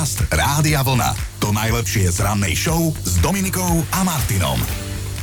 [0.00, 1.12] Podcast Rádia Vlna.
[1.44, 4.56] To najlepšie z rannej show s Dominikou a Martinom.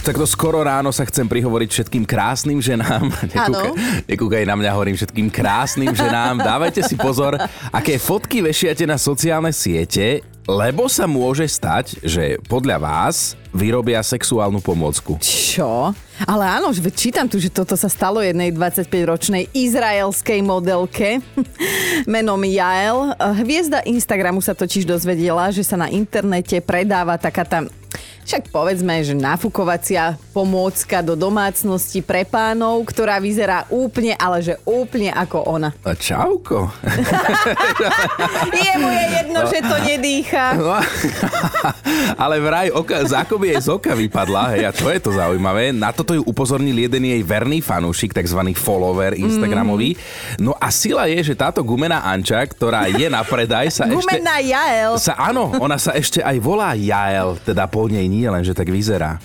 [0.05, 3.09] Takto skoro ráno sa chcem prihovoriť všetkým krásnym ženám.
[3.33, 3.71] Nekúkaj,
[4.05, 6.45] nekúkaj na mňa, hovorím všetkým krásnym ženám.
[6.45, 7.41] Dávajte si pozor,
[7.73, 14.63] aké fotky vešiate na sociálne siete, lebo sa môže stať, že podľa vás vyrobia sexuálnu
[14.63, 15.19] pomôcku.
[15.19, 15.91] Čo?
[16.23, 21.19] Ale áno, čítam tu, že toto sa stalo jednej 25-ročnej izraelskej modelke
[22.09, 23.11] menom Jael.
[23.43, 27.67] Hviezda Instagramu sa totiž dozvedela, že sa na internete predáva taká tam
[28.27, 35.15] však povedzme, že nafukovacia pomôcka do domácnosti pre pánov, ktorá vyzerá úplne, ale že úplne
[35.15, 35.71] ako ona.
[35.87, 36.67] A čauko.
[38.67, 39.47] Jemu je jedno, no.
[39.47, 40.45] že to nedýcha.
[40.59, 40.75] No,
[42.27, 45.71] ale vraj oka, z akoby jej z oka vypadla, hej, a to je to zaujímavé.
[45.71, 48.43] Na toto ju upozornil jeden jej verný fanúšik, tzv.
[48.59, 49.95] follower Instagramový.
[49.95, 50.51] Mm.
[50.51, 54.03] No a sila je, že táto gumená Anča, ktorá je na predaj, sa ešte...
[54.03, 54.99] Gumená Jael.
[54.99, 58.73] Sa, áno, ona sa ešte aj volá Jael, teda po nej nie len, že tak
[58.73, 59.21] vyzerá.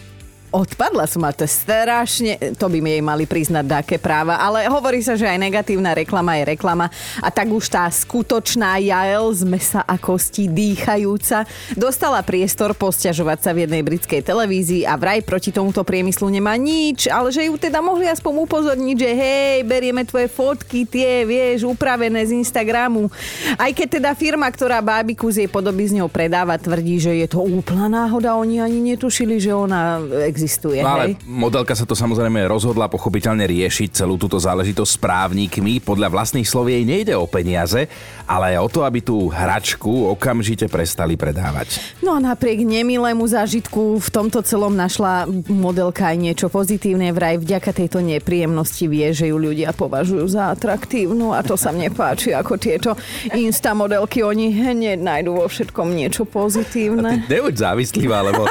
[0.53, 4.69] Odpadla som, a to je strašne, to by mi jej mali priznať dáke práva, ale
[4.69, 6.92] hovorí sa, že aj negatívna reklama je reklama
[7.25, 13.56] a tak už tá skutočná Jael z mesa a kosti dýchajúca dostala priestor posťažovať sa
[13.56, 17.81] v jednej britskej televízii a vraj proti tomuto priemyslu nemá nič, ale že ju teda
[17.81, 23.09] mohli aspoň upozorniť, že hej, berieme tvoje fotky, tie, vieš, upravené z Instagramu.
[23.56, 27.25] Aj keď teda firma, ktorá bábiku z jej podoby z ňou predáva, tvrdí, že je
[27.25, 29.97] to úplná náhoda, oni ani netušili, že ona
[30.28, 30.41] existuje.
[30.82, 31.22] No ale hej?
[31.28, 35.78] modelka sa to samozrejme rozhodla pochopiteľne riešiť celú túto záležitosť s právnikmi.
[35.84, 37.86] Podľa vlastných slov jej nejde o peniaze,
[38.24, 41.78] ale aj o to, aby tú hračku okamžite prestali predávať.
[42.00, 47.12] No a napriek nemilému zážitku v tomto celom našla modelka aj niečo pozitívne.
[47.12, 51.92] Vraj vďaka tejto nepríjemnosti vie, že ju ľudia považujú za atraktívnu a to sa mne
[51.92, 52.96] páči, ako tieto
[53.36, 57.20] insta modelky, oni hneď nájdú vo všetkom niečo pozitívne.
[57.20, 58.48] A ty neuď závislivá, lebo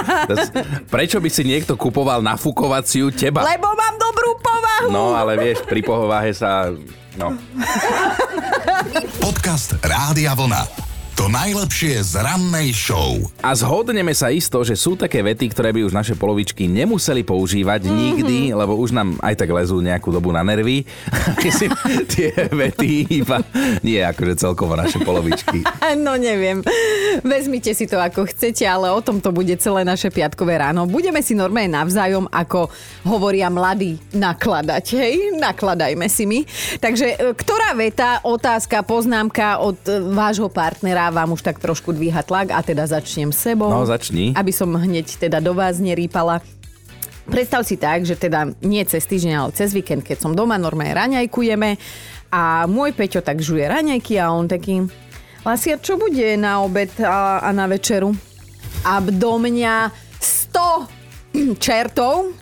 [0.94, 3.42] prečo by si niekto kupoval nafukovaciu teba.
[3.42, 4.94] Lebo mám dobrú povahu.
[4.94, 6.70] No, ale vieš, pri pohováhe sa...
[7.18, 7.34] No.
[9.18, 10.91] Podcast Rádia Vlna.
[11.20, 13.20] To najlepšie z rannej show.
[13.44, 17.84] A zhodneme sa isto, že sú také vety, ktoré by už naše polovičky nemuseli používať
[17.84, 18.00] mm-hmm.
[18.00, 20.88] nikdy, lebo už nám aj tak lezú nejakú dobu na nervy.
[22.16, 23.44] tie vety iba
[23.84, 25.62] nie akože celkovo naše polovičky.
[25.92, 26.64] No neviem.
[27.20, 30.88] Vezmite si to ako chcete, ale o tom to bude celé naše piatkové ráno.
[30.88, 32.72] Budeme si normálne navzájom, ako
[33.04, 34.86] hovoria mladí, nakladať.
[34.96, 36.40] Hej, nakladajme si my.
[36.80, 42.24] Takže e, ktorá veta, otázka, poznámka od e, vášho partnera vám už tak trošku dvíha
[42.24, 43.70] tlak a teda začnem sebou.
[43.70, 44.34] No, začni.
[44.34, 46.40] Aby som hneď teda do vás nerýpala.
[47.30, 50.98] Predstav si tak, že teda nie cez týždeň, ale cez víkend, keď som doma, normálne
[50.98, 51.78] raňajkujeme
[52.34, 54.88] a môj Peťo tak žuje raňajky a on taký,
[55.42, 58.14] Lasia, čo bude na obed a, a na večeru?
[58.86, 59.90] A do mňa
[60.22, 62.41] 100 čertov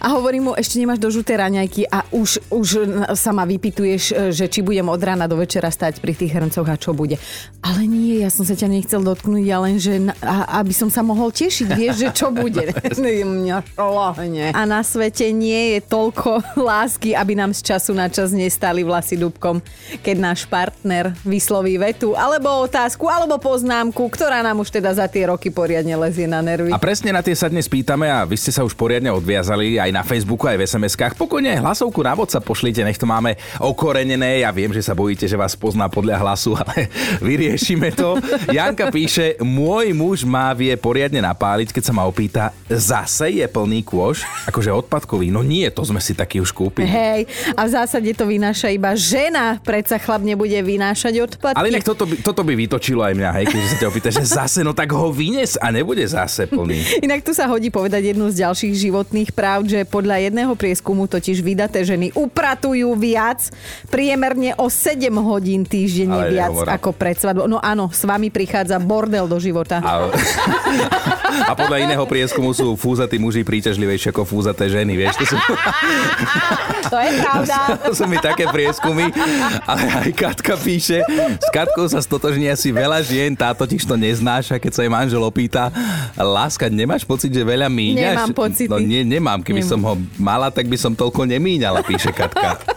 [0.00, 2.68] a hovorím mu, ešte nemáš do žuté raňajky a už, už
[3.14, 6.66] sa ma vypituješ, e, že či budem od rána do večera stať pri tých hrncoch
[6.66, 7.20] a čo bude.
[7.60, 11.04] Ale nie, ja som sa ťa nechcel dotknúť, ja len, že a, aby som sa
[11.04, 12.70] mohol tešiť, vieš, že čo bude.
[13.34, 14.46] Mňa šlohne.
[14.52, 19.18] A na svete nie je toľko lásky, aby nám z času na čas nestali vlasy
[19.18, 19.60] dubkom,
[20.04, 25.28] keď náš partner vysloví vetu, alebo otázku, alebo poznámku, ktorá nám už teda za tie
[25.28, 26.70] roky poriadne lezie na nervy.
[26.70, 29.90] A presne na tie sa dnes pýtame a vy ste sa už poriadne odviazali aj
[29.92, 31.14] na Facebooku, aj v SMS-kách.
[31.20, 34.40] Pokojne hlasovku na sa pošlite, nech to máme okorenené.
[34.40, 36.88] Ja viem, že sa bojíte, že vás pozná podľa hlasu, ale
[37.20, 38.16] vyriešime to.
[38.48, 43.84] Janka píše, môj muž má vie poriadne napáliť, keď sa ma opýta, zase je plný
[43.84, 45.28] kôž, akože odpadkový.
[45.28, 46.88] No nie, to sme si taký už kúpili.
[46.88, 51.58] Hej, a v zásade to vynáša iba žena, predsa chlap nebude vynášať odpadky.
[51.60, 54.24] Ale inak toto by, toto by vytočilo aj mňa, hej, keď sa ťa opýta, že
[54.24, 57.04] zase, no tak ho vynes a nebude zase plný.
[57.04, 61.42] Inak tu sa hodí povedať jednu z ďalších životných práv, že podľa jedného prieskumu totiž
[61.42, 63.50] vydaté ženy upratujú viac,
[63.90, 66.78] priemerne o 7 hodín týždenne viac nehovorám.
[66.78, 67.50] ako pred svadbou.
[67.50, 69.82] No áno, s vami prichádza bordel do života.
[69.82, 70.06] A,
[71.50, 75.18] a podľa iného prieskumu sú fúzatí muži príťažlivejšie ako fúzaté ženy, vieš?
[75.18, 75.36] To sú,
[76.94, 77.56] to je pravda.
[77.84, 79.10] To sú mi také prieskumy.
[79.66, 81.02] Ale aj Katka píše,
[81.40, 85.20] s Katkou sa stotožní asi veľa žien, tá totiž to neznáša, keď sa jej manžel
[85.20, 85.68] opýta,
[86.14, 88.14] láska, nemáš pocit, že veľa míňaš?
[88.14, 88.68] Nemám pocit.
[88.70, 92.60] No nie, nemám, keby som ho mala, tak by som toľko nemíňala, píše Katka.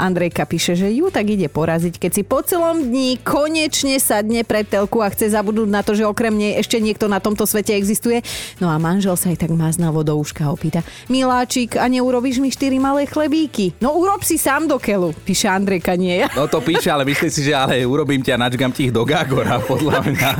[0.00, 4.64] Andrejka píše, že ju tak ide poraziť, keď si po celom dni konečne sadne pred
[4.64, 8.24] telku a chce zabudnúť na to, že okrem nej ešte niekto na tomto svete existuje.
[8.56, 10.80] No a manžel sa aj tak máznavo do uška opýta.
[11.12, 13.76] Miláčik, a neurobíš mi štyri malé chlebíky?
[13.84, 16.32] No urob si sám do keľu, píše Andrejka, nie ja.
[16.32, 19.60] No to píše, ale myslí si, že ale urobím ťa načgam ti ich do Gágora,
[19.70, 20.30] podľa mňa.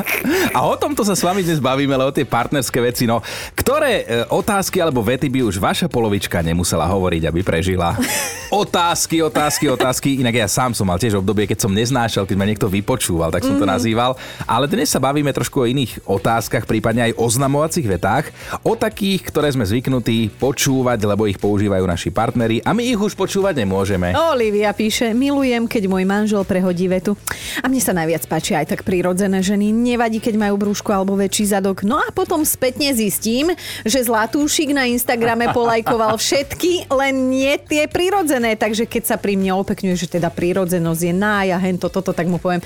[0.57, 3.05] A o tomto sa s vami dnes bavíme, ale o tie partnerské veci.
[3.05, 3.21] No,
[3.53, 7.93] ktoré e, otázky alebo vety by už vaša polovička nemusela hovoriť, aby prežila?
[8.51, 10.23] Otázky, otázky, otázky.
[10.23, 13.43] Inak ja sám som mal tiež obdobie, keď som neznášal, keď ma niekto vypočúval, tak
[13.43, 14.14] som to nazýval.
[14.47, 18.31] Ale dnes sa bavíme trošku o iných otázkach, prípadne aj oznamovacích vetách.
[18.62, 23.19] O takých, ktoré sme zvyknutí počúvať, lebo ich používajú naši partneri a my ich už
[23.19, 24.14] počúvať nemôžeme.
[24.14, 27.19] Olivia píše, milujem, keď môj manžel prehodí vetu.
[27.58, 29.75] A mne sa najviac páči aj tak prírodzené ženy.
[29.75, 31.82] Nevadí, keď majú brúšku alebo väčší zadok.
[31.82, 33.50] No a potom spätne zistím,
[33.82, 38.55] že Zlatúšik na Instagrame polajkoval všetky, len nie tie prírodzené.
[38.55, 42.37] Takže keď sa pri mne opekňuje, že teda prírodzenosť je nája, hento, toto, tak mu
[42.37, 42.61] poviem,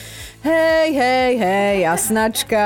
[0.44, 2.64] hej, hej, hej, jasnačka.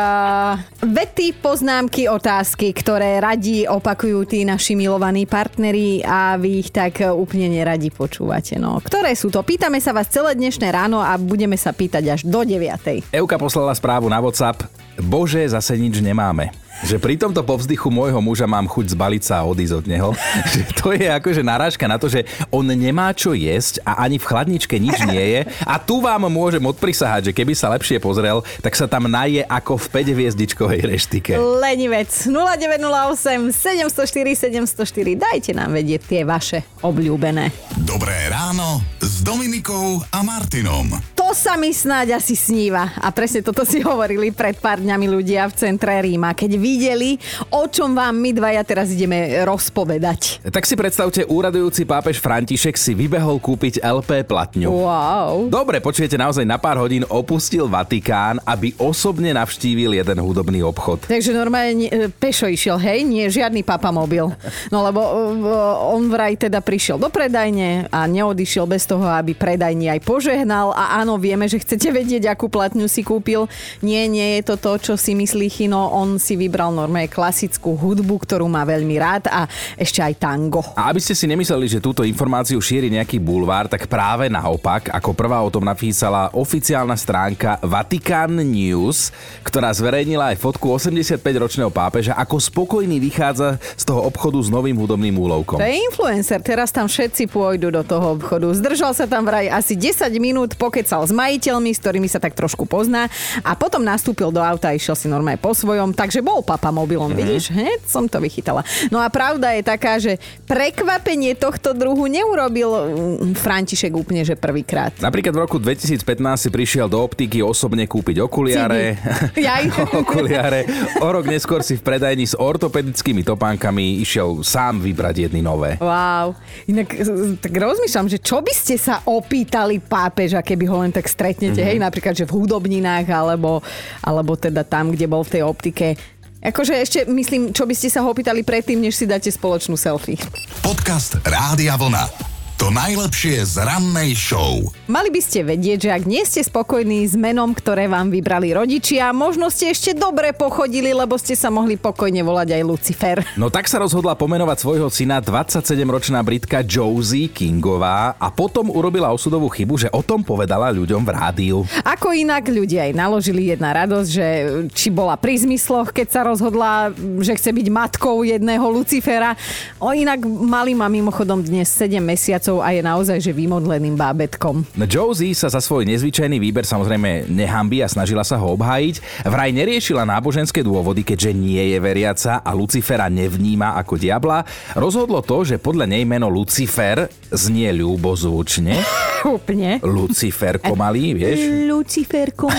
[0.82, 7.48] Vety, poznámky, otázky, ktoré radi opakujú tí naši milovaní partneri a vy ich tak úplne
[7.48, 8.58] neradi počúvate.
[8.58, 8.82] No.
[8.82, 9.46] Ktoré sú to?
[9.46, 13.14] Pýtame sa vás celé dnešné ráno a budeme sa pýtať až do 9.
[13.14, 14.66] Euka poslala správu na WhatsApp.
[14.98, 16.50] Bože, zase nič nemáme
[16.86, 20.10] že pri tomto povzdychu môjho muža mám chuť zbaliť sa a odísť od neho.
[20.52, 24.28] Že to je akože narážka na to, že on nemá čo jesť a ani v
[24.28, 25.40] chladničke nič nie je.
[25.66, 29.76] A tu vám môžem odprisahať, že keby sa lepšie pozrel, tak sa tam naje ako
[29.76, 31.32] v 5 hviezdičkovej reštike.
[31.36, 35.16] Lenivec 0908 704 704.
[35.18, 37.50] Dajte nám vedieť tie vaše obľúbené.
[37.84, 41.17] Dobré ráno s Dominikou a Martinom.
[41.28, 42.88] To sa mi snáď asi sníva.
[43.04, 47.20] A presne toto si hovorili pred pár dňami ľudia v centre Ríma, keď videli,
[47.52, 50.40] o čom vám my dvaja teraz ideme rozpovedať.
[50.48, 54.72] Tak si predstavte, úradujúci pápež František si vybehol kúpiť LP platňu.
[54.72, 55.52] Wow.
[55.52, 61.12] Dobre, počujete, naozaj na pár hodín opustil Vatikán, aby osobne navštívil jeden hudobný obchod.
[61.12, 63.04] Takže normálne e, pešo išiel, hej?
[63.04, 64.32] Nie, žiadny papa mobil.
[64.72, 65.44] No lebo e,
[65.92, 71.04] on vraj teda prišiel do predajne a neodišiel bez toho, aby predajni aj požehnal a
[71.04, 73.50] áno, vieme, že chcete vedieť, akú platňu si kúpil.
[73.82, 75.90] Nie, nie je to to, čo si myslí Chino.
[75.90, 80.62] On si vybral normálne klasickú hudbu, ktorú má veľmi rád a ešte aj tango.
[80.78, 85.10] A aby ste si nemysleli, že túto informáciu šíri nejaký bulvár, tak práve naopak, ako
[85.12, 89.10] prvá o tom napísala oficiálna stránka Vatican News,
[89.42, 95.16] ktorá zverejnila aj fotku 85-ročného pápeža, ako spokojný vychádza z toho obchodu s novým hudobným
[95.18, 95.58] úlovkom.
[95.58, 98.46] To je influencer, teraz tam všetci pôjdu do toho obchodu.
[98.52, 102.68] Zdržal sa tam vraj asi 10 minút, pokecal s majiteľmi, s ktorými sa tak trošku
[102.68, 103.08] pozná
[103.40, 107.08] a potom nastúpil do auta a išiel si normálne po svojom, takže bol papa mobilom,
[107.08, 107.20] mm-hmm.
[107.24, 107.44] vidíš?
[107.56, 108.60] Hneď som to vychytala.
[108.92, 114.92] No a pravda je taká, že prekvapenie tohto druhu neurobil mm, František úplne, že prvýkrát.
[115.00, 116.04] Napríklad v roku 2015
[116.36, 119.00] si prišiel do optiky osobne kúpiť okuliare.
[120.02, 120.68] okuliare.
[121.00, 125.80] O rok neskôr si v predajni s ortopedickými topánkami išiel sám vybrať jedny nové.
[125.80, 126.36] Wow.
[126.68, 126.92] Inak
[127.38, 131.70] tak rozmýšľam, že čo by ste sa opýtali pápeža, keby ho len tak stretnete, mm-hmm.
[131.70, 133.62] hej, napríklad, že v hudobninách, alebo,
[134.02, 135.94] alebo teda tam, kde bol v tej optike.
[136.42, 140.18] Akože ešte myslím, čo by ste sa ho opýtali predtým, než si dáte spoločnú selfie.
[140.62, 142.37] Podcast Rádia Vlna.
[142.58, 144.58] To najlepšie z rannej show.
[144.90, 149.14] Mali by ste vedieť, že ak nie ste spokojní s menom, ktoré vám vybrali rodičia,
[149.14, 153.16] možno ste ešte dobre pochodili, lebo ste sa mohli pokojne volať aj Lucifer.
[153.38, 159.46] No tak sa rozhodla pomenovať svojho syna 27-ročná Britka Josie Kingová a potom urobila osudovú
[159.54, 161.58] chybu, že o tom povedala ľuďom v rádiu.
[161.86, 164.26] Ako inak ľudia aj naložili jedna radosť, že
[164.74, 166.90] či bola pri zmysloch, keď sa rozhodla,
[167.22, 169.38] že chce byť matkou jedného Lucifera.
[169.78, 174.64] O inak malý má mimochodom dnes 7 mesiacov mesiacov a je naozaj že vymodleným bábetkom.
[174.76, 179.24] No Josie sa za svoj nezvyčajný výber samozrejme nehambí a snažila sa ho obhájiť.
[179.28, 184.48] Vraj neriešila náboženské dôvody, keďže nie je veriaca a Lucifera nevníma ako diabla.
[184.74, 188.78] Rozhodlo to, že podľa nej meno Lucifer znie ľúbozvučne.
[189.38, 189.82] Úplne.
[189.82, 191.68] Luciferko malý, vieš?
[191.68, 192.48] Luciferko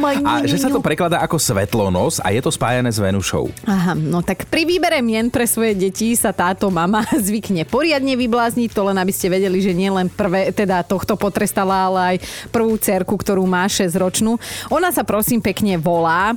[0.00, 3.50] môj, A že sa to prekladá ako svetlonos a je to spájané s Venušou.
[3.66, 8.70] Aha, no tak pri výbere mien pre svoje deti sa táto mama zvykne poriadne vyblázniť,
[8.70, 12.16] to len aby ste vedeli, že nie len prvé, teda tohto potrestala, ale aj
[12.54, 14.36] prvú cerku, ktorú má 6 ročnú.
[14.72, 16.34] Ona sa prosím pekne volá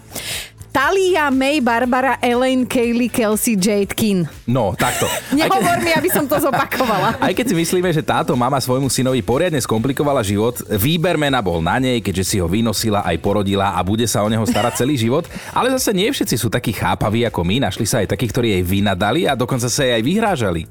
[0.74, 4.25] Talia May Barbara Elaine Kaylee Kelsey Jade Kin.
[4.50, 5.06] No, takto.
[5.38, 7.13] Nehovor mi, aby som to zopakovala.
[7.30, 11.62] Aj keď si myslíme, že táto mama svojmu synovi poriadne skomplikovala život, výber mena bol
[11.62, 14.98] na nej, keďže si ho vynosila, aj porodila a bude sa o neho starať celý
[14.98, 15.30] život.
[15.53, 17.70] Ale zase nie všetci sú takí chápaví ako my.
[17.70, 20.62] Našli sa aj takí, ktorí jej vynadali a dokonca sa jej aj vyhrážali.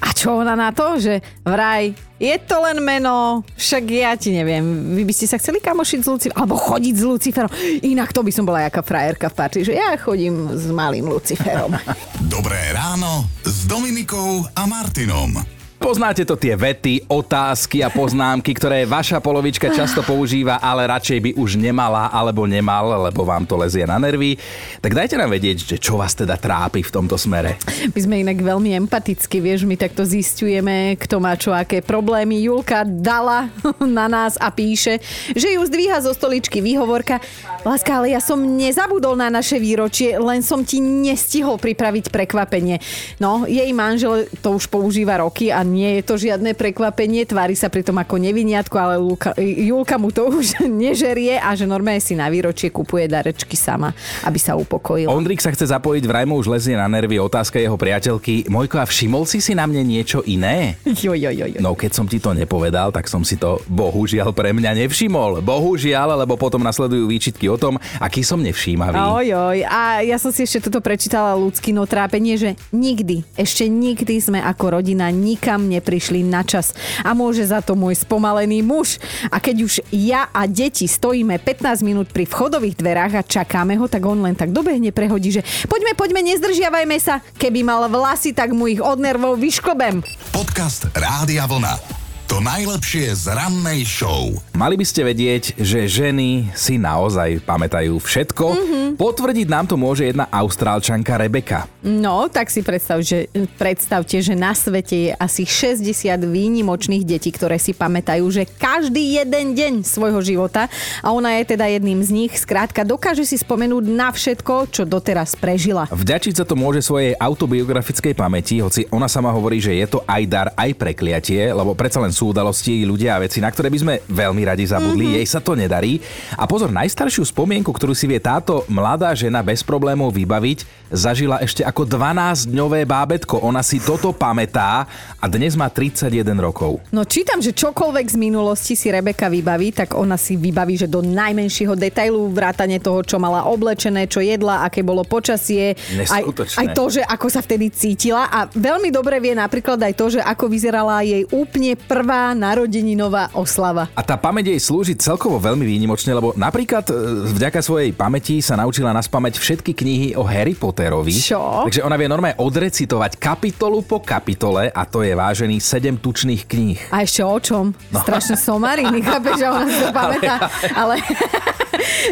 [0.00, 1.92] A čo ona na to, že vraj
[2.24, 6.08] je to len meno, však ja ti neviem, vy by ste sa chceli kamošiť s
[6.08, 7.50] Luciferom, alebo chodiť s Luciferom.
[7.84, 11.76] Inak to by som bola jaká frajerka v party, že ja chodím s malým Luciferom.
[12.34, 15.63] Dobré ráno s Dominikou a Martinom.
[15.84, 21.30] Poznáte to tie vety, otázky a poznámky, ktoré vaša polovička často používa, ale radšej by
[21.36, 24.40] už nemala alebo nemal, lebo vám to lezie na nervy.
[24.80, 27.60] Tak dajte nám vedieť, že čo vás teda trápi v tomto smere.
[27.92, 32.40] My sme inak veľmi empaticky, vieš, my takto zistujeme, kto má čo, aké problémy.
[32.40, 33.52] Julka dala
[33.84, 35.04] na nás a píše,
[35.36, 37.20] že ju zdvíha zo stoličky výhovorka.
[37.60, 42.80] Láska, ale ja som nezabudol na naše výročie, len som ti nestihol pripraviť prekvapenie.
[43.20, 47.66] No, jej manžel to už používa roky a nie je to žiadne prekvapenie, tvári sa
[47.66, 52.30] pritom ako neviniatko, ale Luka, Julka mu to už nežerie a že normálne si na
[52.30, 53.90] výročie kupuje darečky sama,
[54.22, 55.10] aby sa upokojil.
[55.10, 58.46] Ondrik sa chce zapojiť, vraj mu už lezie na nervy otázka jeho priateľky.
[58.46, 60.78] Mojko, a všimol si si na mne niečo iné?
[60.86, 61.58] Jo, jo, jo, jo.
[61.58, 65.42] No keď som ti to nepovedal, tak som si to bohužiaľ pre mňa nevšimol.
[65.42, 68.94] Bohužiaľ, lebo potom nasledujú výčitky o tom, aký som nevšímavý.
[68.94, 69.58] Oj, oj.
[69.66, 74.42] A ja som si ešte toto prečítala ľudský no trápenie, že nikdy, ešte nikdy sme
[74.42, 76.74] ako rodina nikam neprišli na čas.
[77.06, 78.98] A môže za to môj spomalený muž.
[79.30, 83.86] A keď už ja a deti stojíme 15 minút pri vchodových dverách a čakáme ho,
[83.86, 87.22] tak on len tak dobehne prehodí, že poďme, poďme, nezdržiavajme sa.
[87.38, 90.02] Keby mal vlasy, tak mu ich od nervov vyškobem.
[90.34, 92.03] Podcast Rádia Vlna.
[92.24, 94.32] To najlepšie z rannej show.
[94.56, 98.44] Mali by ste vedieť, že ženy si naozaj pamätajú všetko.
[98.48, 98.86] Mm-hmm.
[98.96, 101.68] Potvrdiť nám to môže jedna austrálčanka Rebeka.
[101.84, 103.28] No, tak si predstav, že,
[103.60, 105.84] predstavte, že na svete je asi 60
[106.24, 110.72] výnimočných detí, ktoré si pamätajú, že každý jeden deň svojho života
[111.04, 112.32] a ona je teda jedným z nich.
[112.40, 115.92] Skrátka, dokáže si spomenúť na všetko, čo doteraz prežila.
[115.92, 120.22] Vďačiť sa to môže svojej autobiografickej pamäti, hoci ona sama hovorí, že je to aj
[120.24, 123.94] dar, aj prekliatie, lebo predsa len sú udalosti, ľudia a veci, na ktoré by sme
[124.06, 125.10] veľmi radi zabudli.
[125.10, 125.18] Mm-hmm.
[125.18, 125.98] Jej sa to nedarí.
[126.38, 131.66] A pozor, najstaršiu spomienku, ktorú si vie táto mladá žena bez problémov vybaviť, zažila ešte
[131.66, 133.42] ako 12-dňové bábetko.
[133.42, 134.86] Ona si toto pamätá
[135.18, 136.78] a dnes má 31 rokov.
[136.94, 141.02] No čítam, že čokoľvek z minulosti si Rebeka vybaví, tak ona si vybaví, že do
[141.02, 145.74] najmenšieho detailu vrátane toho, čo mala oblečené, čo jedla, aké bolo počasie.
[146.06, 146.22] Aj,
[146.60, 148.28] aj to, že ako sa vtedy cítila.
[148.28, 153.32] A veľmi dobre vie napríklad aj to, že ako vyzerala jej úplne prvá prvá narodeninová
[153.32, 153.88] oslava.
[153.96, 156.92] A tá pamäť jej slúži celkovo veľmi výnimočne, lebo napríklad e,
[157.32, 161.16] vďaka svojej pamäti sa naučila naspamäť všetky knihy o Harry Potterovi.
[161.16, 161.64] Čo?
[161.64, 166.92] Takže ona vie normálne odrecitovať kapitolu po kapitole a to je vážený 7 tučných kníh.
[166.92, 167.72] A ešte o čom?
[167.88, 168.04] No.
[168.04, 170.36] Strašne somariny, chápeš, že ona to pamätá.
[170.76, 171.00] Ale...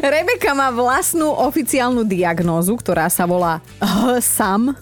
[0.00, 3.60] Rebeka má vlastnú oficiálnu diagnózu, ktorá sa volá
[4.20, 4.72] SAM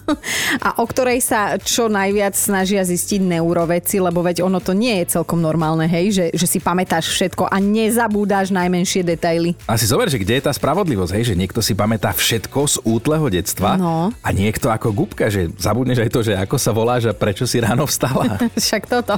[0.59, 5.19] a o ktorej sa čo najviac snažia zistiť neuroveci, lebo veď ono to nie je
[5.19, 9.57] celkom normálne, hej, že, že si pamätáš všetko a nezabúdáš najmenšie detaily.
[9.67, 12.75] A si zober, že kde je tá spravodlivosť, hej, že niekto si pamätá všetko z
[12.85, 14.11] útleho detstva no.
[14.11, 17.59] a niekto ako gubka, že zabudneš aj to, že ako sa voláš a prečo si
[17.59, 18.37] ráno vstala.
[18.59, 19.15] Však toto.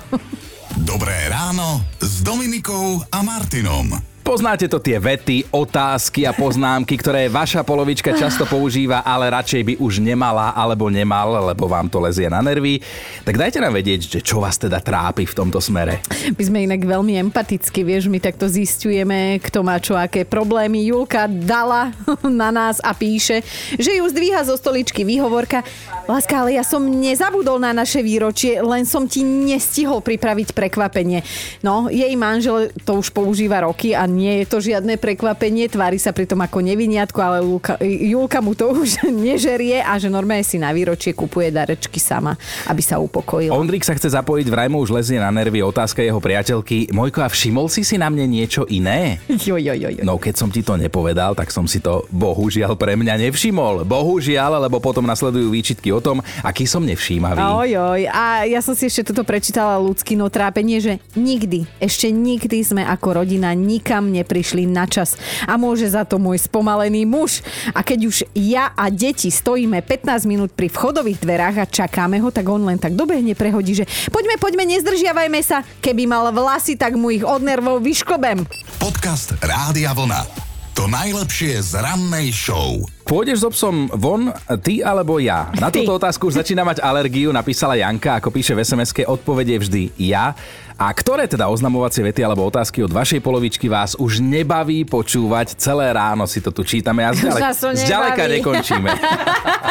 [0.84, 4.13] Dobré ráno s Dominikou a Martinom.
[4.24, 9.74] Poznáte to tie vety, otázky a poznámky, ktoré vaša polovička často používa, ale radšej by
[9.84, 12.80] už nemala alebo nemal, lebo vám to lezie na nervy.
[13.28, 16.00] Tak dajte nám vedieť, že čo vás teda trápi v tomto smere.
[16.40, 20.88] My sme inak veľmi empaticky, vieš, my takto zistujeme, kto má čo, aké problémy.
[20.88, 21.92] Julka dala
[22.24, 23.44] na nás a píše,
[23.76, 25.68] že ju zdvíha zo stoličky výhovorka.
[26.08, 31.20] Láska, ale ja som nezabudol na naše výročie, len som ti nestihol pripraviť prekvapenie.
[31.60, 36.14] No, jej manžel to už používa roky a nie je to žiadne prekvapenie, tvári sa
[36.14, 40.70] pritom ako neviniatko, ale Luka, Julka mu to už nežerie a že normálne si na
[40.70, 42.38] výročie kupuje darečky sama,
[42.70, 43.50] aby sa upokojil.
[43.50, 46.94] Ondrik sa chce zapojiť, vraj mu už lezie na nervy otázka jeho priateľky.
[46.94, 49.18] Mojko, a všimol si si na mne niečo iné?
[49.44, 50.04] Jo, jo, jo, jo.
[50.08, 53.84] No keď som ti to nepovedal, tak som si to bohužiaľ pre mňa nevšimol.
[53.84, 57.44] Bohužiaľ, lebo potom nasledujú výčitky o tom, aký som nevšímavý.
[57.44, 58.02] Oj, oj.
[58.08, 62.84] A ja som si ešte toto prečítala ľudský no trápenie, že nikdy, ešte nikdy sme
[62.88, 65.16] ako rodina nikam nikam neprišli na čas.
[65.48, 67.40] A môže za to môj spomalený muž.
[67.72, 72.28] A keď už ja a deti stojíme 15 minút pri vchodových dverách a čakáme ho,
[72.32, 75.64] tak on len tak dobehne prehodí, že poďme, poďme, nezdržiavajme sa.
[75.80, 78.44] Keby mal vlasy, tak mu ich od nervov vyškobem.
[78.80, 80.43] Podcast Rádia Vlna.
[80.74, 82.82] To najlepšie z rannej show.
[83.06, 84.34] Pôjdeš so psom von,
[84.66, 85.54] ty alebo ja?
[85.62, 89.94] Na túto otázku už začína mať alergiu, napísala Janka, ako píše v sms odpovede vždy
[90.02, 90.34] ja.
[90.74, 95.62] A ktoré teda oznamovacie vety alebo otázky od vašej polovičky vás už nebaví počúvať?
[95.62, 98.90] Celé ráno si to tu čítame a zďaleka, zďaleka nekončíme.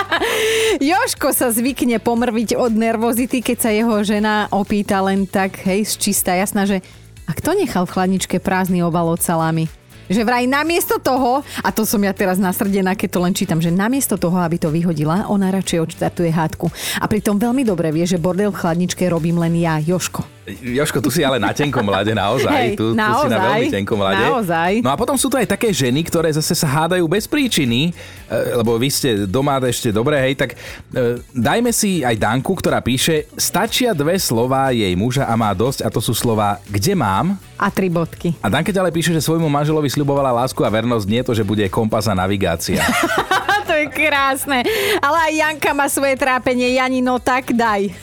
[0.95, 5.99] Joško sa zvykne pomrviť od nervozity, keď sa jeho žena opýta len tak, hej, z
[5.99, 6.79] čistá jasná, že
[7.27, 9.82] a kto nechal v chladničke prázdny obal od salámy?
[10.13, 13.73] Že vraj namiesto toho, a to som ja teraz nasrdená, keď to len čítam, že
[13.73, 16.69] namiesto toho, aby to vyhodila, ona radšej odštartuje hádku.
[17.01, 20.42] A pritom veľmi dobre vie, že bordel v chladničke robím len ja, Joško.
[20.43, 22.51] Joško, tu si ale na tenkom lade, naozaj.
[22.51, 24.27] Hej, tu, tu si na naozaj, veľmi tenkom lade.
[24.27, 24.73] naozaj.
[24.83, 27.95] No a potom sú tu aj také ženy, ktoré zase sa hádajú bez príčiny,
[28.27, 32.83] e, lebo vy ste doma ešte dobré, hej, tak e, dajme si aj Danku, ktorá
[32.83, 37.39] píše, stačia dve slová jej muža a má dosť, a to sú slova kde mám,
[37.55, 38.35] A tri bodky.
[38.43, 41.63] a Danka ďalej píše, že svojmu manželovi sľubovala lásku a vernosť, nie to, že bude
[41.71, 42.83] kompas a navigácia.
[43.71, 44.67] to je krásne.
[44.99, 46.75] Ale aj Janka má svoje trápenie.
[46.83, 47.95] Jani, no tak daj.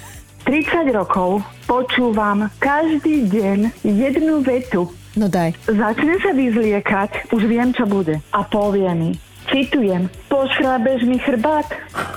[0.48, 4.90] 30 rokov počúvam každý deň jednu vetu.
[5.14, 5.54] No daj.
[5.70, 8.18] Začne sa vyzliekať, už viem, čo bude.
[8.34, 9.14] A povie mi,
[9.54, 11.70] citujem, poškrabeš mi chrbát?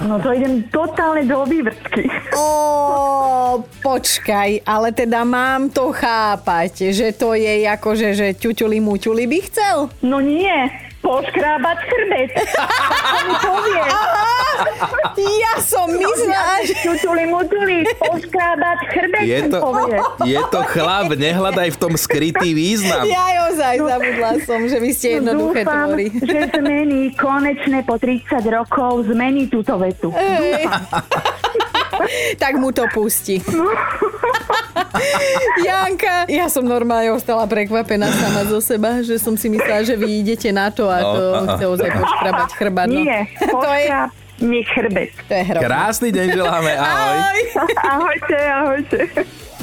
[0.09, 2.09] No to idem totálne do vývrtky.
[2.33, 9.39] Ó, počkaj, ale teda mám to chápať, že to je akože, že ťuťuli muťuli by
[9.53, 9.77] chcel?
[10.01, 10.69] No nie,
[11.03, 12.31] poškrábať chrbet.
[15.23, 16.75] Ja som myslela, že...
[16.83, 19.99] Čutuli mutuli, poškrábať chrbet Je to, povie.
[20.25, 23.05] je to chlap, nehľadaj v tom skrytý význam.
[23.07, 26.07] Ja ozaj zabudla som, že vy ste jednoduché Dúfam, tvory.
[26.15, 30.11] že zmení konečne po 30 rokov zmení túto vetu.
[30.15, 30.67] Hej.
[32.37, 33.41] tak mu to pusti.
[35.63, 40.21] Janka, ja som normálne ostala prekvapená sama zo seba, že som si myslela, že vy
[40.21, 42.87] idete na to a to No, chce ozaj poškrabať chrbát.
[42.89, 42.99] No.
[42.99, 43.89] Nie, to je,
[44.43, 45.11] mi chrbet.
[45.27, 45.65] to je hrozné.
[45.65, 47.17] Krásny deň želáme, ahoj.
[47.17, 47.41] Ahoj.
[47.83, 48.99] Ahojte, ahojte.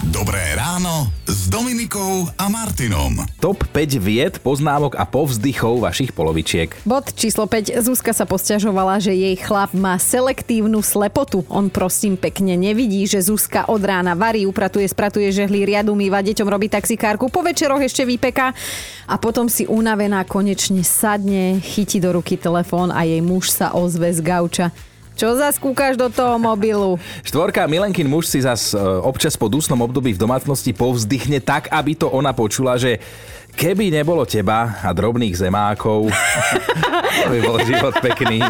[0.09, 3.13] Dobré ráno s Dominikou a Martinom.
[3.37, 6.81] Top 5 vied, poznámok a povzdychov vašich polovičiek.
[6.81, 7.77] Bod číslo 5.
[7.85, 11.45] Zuzka sa posťažovala, že jej chlap má selektívnu slepotu.
[11.45, 16.49] On prosím pekne nevidí, že Zuzka od rána varí, upratuje, spratuje žehly, riadu mýva, deťom
[16.49, 18.57] robí taxikárku, po večeroch ešte vypeká
[19.05, 24.09] a potom si unavená konečne sadne, chytí do ruky telefón a jej muž sa ozve
[24.09, 24.73] z gauča.
[25.19, 26.95] Čo zas kúkaš do toho mobilu?
[27.27, 31.91] Štvorka, Milenkin muž si zas e, občas po dusnom období v domácnosti povzdychne tak, aby
[31.91, 33.03] to ona počula, že
[33.55, 36.09] keby nebolo teba a drobných zemákov,
[37.23, 38.41] to by bol život pekný.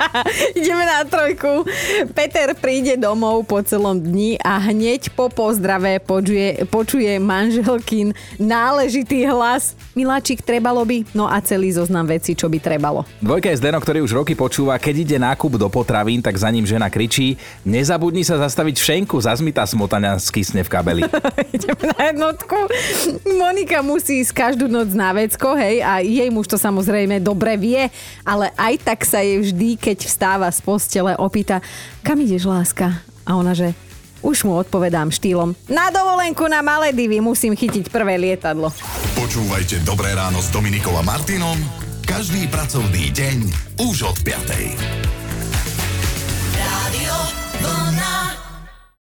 [0.58, 1.66] Ideme na trojku.
[2.12, 9.74] Peter príde domov po celom dni a hneď po pozdrave počuje, počuje manželkin náležitý hlas.
[9.92, 11.12] Miláčik, trebalo by?
[11.12, 13.04] No a celý zoznam veci, čo by trebalo.
[13.20, 16.64] Dvojka je Zdeno, ktorý už roky počúva, keď ide nákup do potravín, tak za ním
[16.64, 21.02] žena kričí nezabudni sa zastaviť v šenku, zazmitá smotania skysne v kabeli.
[21.56, 22.58] Ideme na jednotku.
[23.36, 27.86] Monika musí ísť každú noc na vecko, hej, a jej muž to samozrejme dobre vie,
[28.26, 31.62] ale aj tak sa jej vždy, keď vstáva z postele, opýta,
[32.02, 32.90] kam ideš, láska?
[33.22, 33.70] A ona, že
[34.18, 38.74] už mu odpovedám štýlom, na dovolenku na Maledivy musím chytiť prvé lietadlo.
[39.14, 41.58] Počúvajte Dobré ráno s Dominikou a Martinom
[42.02, 43.38] každý pracovný deň
[43.78, 45.21] už od 5.